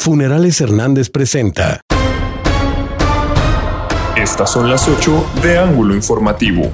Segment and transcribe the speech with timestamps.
[0.00, 1.80] Funerales Hernández presenta.
[4.16, 6.70] Estas son las 8 de Ángulo Informativo.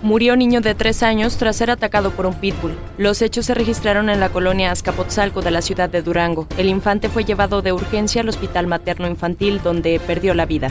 [0.00, 2.78] Murió niño de tres años tras ser atacado por un pitbull.
[2.96, 6.48] Los hechos se registraron en la colonia Azcapotzalco de la ciudad de Durango.
[6.56, 10.70] El infante fue llevado de urgencia al hospital materno infantil donde perdió la vida.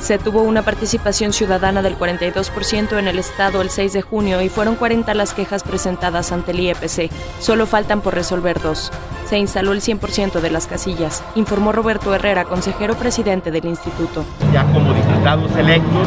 [0.00, 4.48] Se tuvo una participación ciudadana del 42% en el estado el 6 de junio y
[4.48, 7.10] fueron 40 las quejas presentadas ante el IEPC.
[7.38, 8.90] Solo faltan por resolver dos.
[9.26, 14.24] Se instaló el 100% de las casillas, informó Roberto Herrera, consejero presidente del instituto.
[14.52, 16.06] Ya como diputados electos,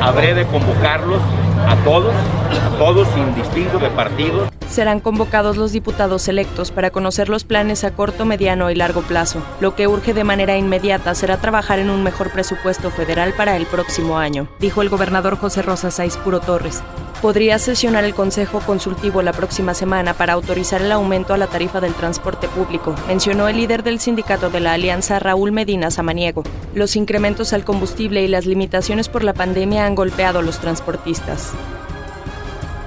[0.00, 1.20] habré de convocarlos
[1.66, 4.48] a todos, a todos sin distinto de partido.
[4.68, 9.40] Serán convocados los diputados electos para conocer los planes a corto, mediano y largo plazo.
[9.60, 13.66] Lo que urge de manera inmediata será trabajar en un mejor presupuesto federal para el
[13.66, 16.82] próximo año, dijo el gobernador José Rosa Saiz Puro Torres.
[17.24, 21.80] Podría sesionar el Consejo Consultivo la próxima semana para autorizar el aumento a la tarifa
[21.80, 26.42] del transporte público, mencionó el líder del sindicato de la Alianza, Raúl Medina Samaniego.
[26.74, 31.52] Los incrementos al combustible y las limitaciones por la pandemia han golpeado a los transportistas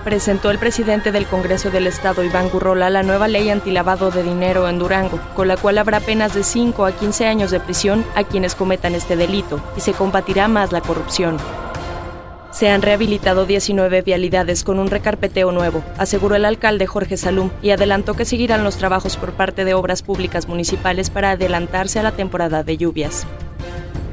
[0.04, 4.70] presentó el presidente del Congreso del Estado, Iván Gurrola, la nueva ley antilavado de dinero
[4.70, 8.24] en Durango, con la cual habrá penas de 5 a 15 años de prisión a
[8.24, 11.36] quienes cometan este delito y se combatirá más la corrupción.
[12.58, 17.70] Se han rehabilitado 19 vialidades con un recarpeteo nuevo, aseguró el alcalde Jorge Salum, y
[17.70, 22.14] adelantó que seguirán los trabajos por parte de obras públicas municipales para adelantarse a la
[22.14, 23.28] temporada de lluvias.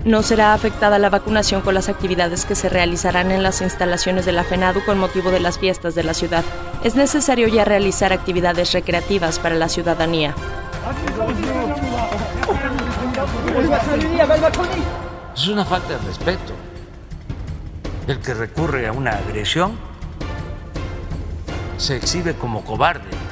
[0.05, 4.33] No será afectada la vacunación con las actividades que se realizarán en las instalaciones de
[4.33, 6.45] la FENADU con motivo de las fiestas de la ciudad.
[6.83, 10.35] Es necesario ya realizar actividades recreativas para la ciudadanía.
[15.35, 16.74] Es una falta de respeto.
[18.07, 19.79] El que recurre a una agresión
[21.77, 23.25] se exhibe como cobarde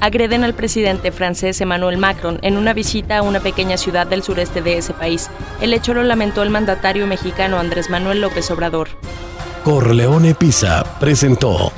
[0.00, 4.62] agreden al presidente francés Emmanuel Macron en una visita a una pequeña ciudad del sureste
[4.62, 5.30] de ese país.
[5.60, 8.88] El hecho lo lamentó el mandatario mexicano Andrés Manuel López Obrador.
[9.64, 11.72] Corleone Pisa presentó